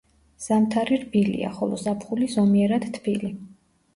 [0.45, 3.33] ზამთარი რბილია, ხოლო ზაფხული ზომიერად თბილი.